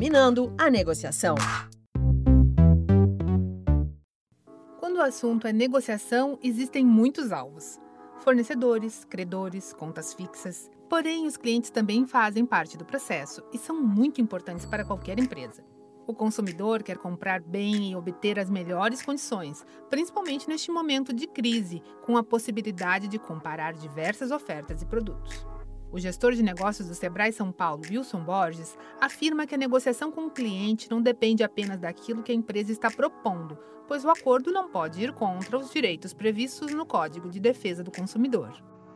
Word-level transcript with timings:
Dominando 0.00 0.50
a 0.56 0.70
negociação. 0.70 1.34
Quando 4.78 4.96
o 4.96 5.02
assunto 5.02 5.46
é 5.46 5.52
negociação, 5.52 6.38
existem 6.42 6.86
muitos 6.86 7.30
alvos: 7.30 7.78
fornecedores, 8.20 9.04
credores, 9.04 9.74
contas 9.74 10.14
fixas. 10.14 10.70
Porém, 10.88 11.26
os 11.26 11.36
clientes 11.36 11.68
também 11.68 12.06
fazem 12.06 12.46
parte 12.46 12.78
do 12.78 12.84
processo 12.86 13.42
e 13.52 13.58
são 13.58 13.78
muito 13.78 14.22
importantes 14.22 14.64
para 14.64 14.86
qualquer 14.86 15.18
empresa. 15.18 15.62
O 16.06 16.14
consumidor 16.14 16.82
quer 16.82 16.96
comprar 16.96 17.42
bem 17.42 17.92
e 17.92 17.94
obter 17.94 18.38
as 18.38 18.48
melhores 18.48 19.02
condições, 19.02 19.66
principalmente 19.90 20.48
neste 20.48 20.70
momento 20.70 21.12
de 21.12 21.26
crise, 21.26 21.82
com 22.06 22.16
a 22.16 22.24
possibilidade 22.24 23.06
de 23.06 23.18
comparar 23.18 23.74
diversas 23.74 24.30
ofertas 24.30 24.80
e 24.80 24.86
produtos. 24.86 25.44
O 25.92 25.98
gestor 25.98 26.32
de 26.32 26.42
negócios 26.42 26.86
do 26.86 26.94
Sebrae 26.94 27.32
São 27.32 27.50
Paulo, 27.50 27.82
Wilson 27.90 28.20
Borges, 28.20 28.78
afirma 29.00 29.44
que 29.44 29.56
a 29.56 29.58
negociação 29.58 30.12
com 30.12 30.26
o 30.26 30.30
cliente 30.30 30.88
não 30.88 31.02
depende 31.02 31.42
apenas 31.42 31.80
daquilo 31.80 32.22
que 32.22 32.30
a 32.30 32.34
empresa 32.34 32.70
está 32.70 32.88
propondo, 32.88 33.58
pois 33.88 34.04
o 34.04 34.10
acordo 34.10 34.52
não 34.52 34.70
pode 34.70 35.02
ir 35.02 35.12
contra 35.12 35.58
os 35.58 35.72
direitos 35.72 36.14
previstos 36.14 36.72
no 36.72 36.86
Código 36.86 37.28
de 37.28 37.40
Defesa 37.40 37.82
do 37.82 37.90
Consumidor. 37.90 38.52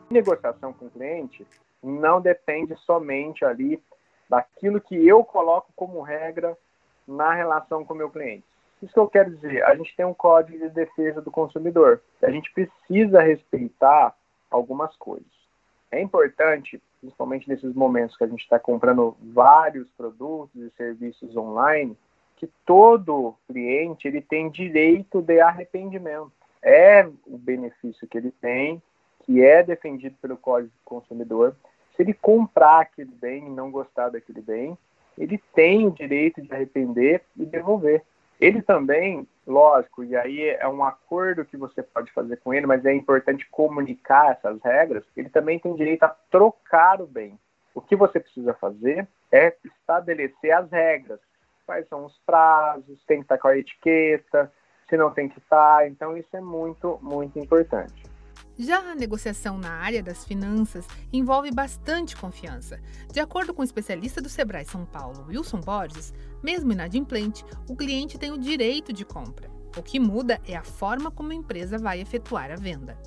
Negociação 0.09 0.71
com 0.71 0.85
o 0.85 0.89
cliente 0.89 1.45
não 1.83 2.21
depende 2.21 2.73
somente 2.85 3.43
ali 3.43 3.83
daquilo 4.29 4.79
que 4.79 4.95
eu 4.95 5.21
coloco 5.21 5.73
como 5.75 6.01
regra 6.01 6.57
na 7.05 7.33
relação 7.33 7.83
com 7.83 7.93
o 7.93 7.97
meu 7.97 8.09
cliente. 8.09 8.45
Isso 8.81 8.93
que 8.93 8.99
eu 8.99 9.09
quero 9.09 9.35
dizer, 9.35 9.65
a 9.65 9.75
gente 9.75 9.93
tem 9.97 10.05
um 10.05 10.13
Código 10.13 10.57
de 10.57 10.69
Defesa 10.69 11.21
do 11.21 11.29
Consumidor. 11.29 12.01
A 12.23 12.31
gente 12.31 12.49
precisa 12.53 13.19
respeitar 13.19 14.15
algumas 14.49 14.95
coisas. 14.95 15.44
É 15.91 16.01
importante, 16.01 16.81
principalmente 16.99 17.47
nesses 17.47 17.73
momentos 17.73 18.17
que 18.17 18.23
a 18.23 18.27
gente 18.27 18.41
está 18.41 18.59
comprando 18.59 19.15
vários 19.21 19.87
produtos 19.97 20.61
e 20.61 20.69
serviços 20.75 21.35
online, 21.35 21.97
que 22.35 22.49
todo 22.65 23.35
cliente 23.47 24.07
ele 24.07 24.21
tem 24.21 24.49
direito 24.49 25.21
de 25.21 25.39
arrependimento. 25.39 26.31
É 26.61 27.07
o 27.25 27.37
benefício 27.37 28.07
que 28.07 28.17
ele 28.17 28.31
tem, 28.31 28.81
que 29.23 29.43
é 29.43 29.63
defendido 29.63 30.15
pelo 30.21 30.37
Código 30.37 30.71
do 30.71 30.83
Consumidor. 30.83 31.55
Se 31.95 32.01
ele 32.01 32.13
comprar 32.13 32.81
aquele 32.81 33.11
bem 33.11 33.47
e 33.47 33.49
não 33.49 33.71
gostar 33.71 34.09
daquele 34.09 34.41
bem, 34.41 34.77
ele 35.17 35.41
tem 35.53 35.87
o 35.87 35.91
direito 35.91 36.41
de 36.41 36.53
arrepender 36.53 37.21
e 37.37 37.45
devolver. 37.45 38.03
Ele 38.39 38.61
também, 38.61 39.27
lógico, 39.47 40.03
e 40.03 40.15
aí 40.15 40.49
é 40.49 40.67
um 40.67 40.83
acordo 40.83 41.45
que 41.45 41.55
você 41.55 41.81
pode 41.81 42.11
fazer 42.11 42.37
com 42.37 42.53
ele, 42.53 42.65
mas 42.65 42.85
é 42.85 42.93
importante 42.93 43.47
comunicar 43.49 44.31
essas 44.31 44.61
regras. 44.61 45.03
Ele 45.15 45.29
também 45.29 45.59
tem 45.59 45.75
direito 45.75 46.03
a 46.03 46.09
trocar 46.29 47.01
o 47.01 47.07
bem. 47.07 47.39
O 47.73 47.81
que 47.81 47.95
você 47.95 48.19
precisa 48.19 48.53
fazer 48.53 49.07
é 49.31 49.55
estabelecer 49.63 50.51
as 50.51 50.69
regras. 50.69 51.19
Quais 51.65 51.87
são 51.87 52.05
os 52.05 52.17
prazos, 52.25 53.03
tem 53.05 53.17
que 53.17 53.23
estar 53.23 53.37
com 53.37 53.47
a 53.47 53.57
etiqueta, 53.57 54.51
se 54.87 54.97
não 54.97 55.11
tem 55.11 55.27
que 55.27 55.39
estar. 55.39 55.87
Então, 55.87 56.15
isso 56.15 56.35
é 56.35 56.41
muito, 56.41 56.99
muito 57.01 57.39
importante. 57.39 58.14
Já 58.57 58.79
a 58.79 58.95
negociação 58.95 59.57
na 59.57 59.71
área 59.71 60.01
das 60.01 60.23
finanças 60.23 60.87
envolve 61.11 61.51
bastante 61.51 62.15
confiança. 62.15 62.79
De 63.11 63.19
acordo 63.19 63.53
com 63.53 63.61
o 63.61 63.65
especialista 63.65 64.21
do 64.21 64.29
Sebrae 64.29 64.63
São 64.63 64.85
Paulo, 64.85 65.25
Wilson 65.27 65.59
Borges, 65.59 66.13
mesmo 66.41 66.71
inadimplente, 66.71 67.43
o 67.69 67.75
cliente 67.75 68.17
tem 68.17 68.31
o 68.31 68.37
direito 68.37 68.93
de 68.93 69.03
compra. 69.03 69.49
O 69.77 69.83
que 69.83 69.99
muda 69.99 70.39
é 70.47 70.55
a 70.55 70.63
forma 70.63 71.11
como 71.11 71.33
a 71.33 71.35
empresa 71.35 71.77
vai 71.77 71.99
efetuar 71.99 72.49
a 72.49 72.55
venda. 72.55 72.97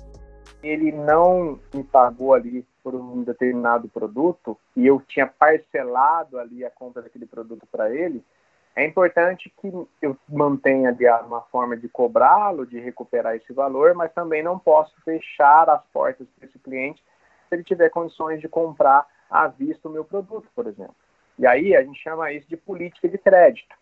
Ele 0.61 0.91
não 0.91 1.59
me 1.73 1.83
pagou 1.83 2.35
ali 2.35 2.63
por 2.83 2.93
um 2.93 3.23
determinado 3.23 3.89
produto 3.89 4.55
e 4.75 4.85
eu 4.85 5.01
tinha 5.07 5.25
parcelado 5.25 6.37
ali 6.37 6.63
a 6.63 6.69
compra 6.69 7.01
daquele 7.01 7.25
produto 7.25 7.65
para 7.71 7.89
ele, 7.91 8.23
é 8.79 8.85
importante 8.85 9.53
que 9.59 9.67
eu 10.01 10.17
mantenha 10.27 10.89
ali 10.89 11.05
uma 11.25 11.41
forma 11.41 11.75
de 11.75 11.89
cobrá-lo, 11.89 12.65
de 12.65 12.79
recuperar 12.79 13.35
esse 13.35 13.51
valor, 13.51 13.93
mas 13.93 14.13
também 14.13 14.41
não 14.41 14.57
posso 14.57 14.93
fechar 15.03 15.69
as 15.69 15.83
portas 15.87 16.25
para 16.37 16.47
esse 16.47 16.57
cliente 16.59 17.03
se 17.47 17.55
ele 17.55 17.63
tiver 17.63 17.89
condições 17.89 18.39
de 18.39 18.47
comprar 18.47 19.05
à 19.29 19.47
vista 19.47 19.89
o 19.89 19.91
meu 19.91 20.05
produto, 20.05 20.47
por 20.55 20.65
exemplo. 20.65 20.95
E 21.37 21.45
aí 21.45 21.75
a 21.75 21.83
gente 21.83 22.01
chama 22.01 22.31
isso 22.31 22.47
de 22.47 22.55
política 22.55 23.09
de 23.09 23.17
crédito. 23.17 23.75